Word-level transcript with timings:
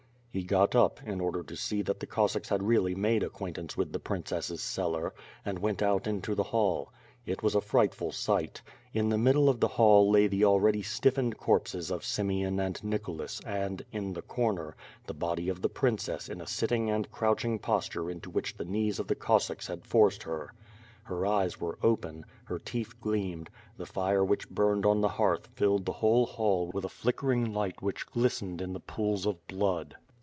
He 0.33 0.43
got 0.43 0.75
up, 0.77 1.01
in 1.05 1.19
order 1.19 1.43
to 1.43 1.57
see 1.57 1.81
that 1.81 1.99
the 1.99 2.05
Cossacks 2.07 2.47
had 2.47 2.63
really 2.63 2.95
made 2.95 3.21
acquaintance 3.21 3.75
with 3.75 3.91
the 3.91 3.99
princess's 3.99 4.61
cellar, 4.61 5.13
and 5.43 5.59
went 5.59 5.81
out 5.81 6.07
into 6.07 6.35
the 6.35 6.43
hall. 6.55 6.93
It 7.25 7.43
was 7.43 7.53
a 7.53 7.59
frightful 7.59 8.13
sight. 8.13 8.61
In 8.93 9.09
the 9.09 9.17
middle 9.17 9.49
of 9.49 9.59
the 9.59 9.67
hall, 9.67 10.09
lay 10.09 10.27
the 10.27 10.45
already 10.45 10.83
stiffened 10.83 11.37
corpses 11.37 11.91
of 11.91 12.05
Simeon 12.05 12.61
and 12.61 12.81
Nicholas 12.81 13.41
and, 13.45 13.83
in 13.91 14.13
the 14.13 14.21
comer, 14.21 14.77
the 15.05 15.13
body 15.13 15.49
of 15.49 15.61
the 15.61 15.69
pnirccss 15.69 16.29
in 16.29 16.39
a 16.39 16.47
sitting 16.47 16.89
and 16.89 17.11
crouching 17.11 17.59
posture 17.59 18.09
into 18.09 18.29
which 18.29 18.55
the 18.55 18.63
knees 18.63 18.99
of 18.99 19.07
the 19.07 19.15
Cossacks 19.15 19.67
had 19.67 19.83
forced 19.85 20.23
her. 20.23 20.53
Her 21.03 21.25
eyes 21.25 21.59
were 21.59 21.77
open; 21.83 22.23
her 22.45 22.57
teeth 22.57 22.97
gleamed; 23.01 23.49
the 23.75 23.85
fire 23.85 24.23
which 24.23 24.49
burned 24.49 24.85
on 24.85 25.01
the 25.01 25.09
hearth 25.09 25.49
filled 25.57 25.83
the 25.83 25.91
whole 25.99 26.25
hall 26.25 26.71
with 26.73 26.85
a 26.85 26.89
flickering 26.89 27.51
light 27.53 27.81
which 27.81 28.05
glistened 28.07 28.61
in 28.61 28.71
the 28.71 28.79
pools 28.79 29.25
of 29.25 29.45
blood. 29.47 29.97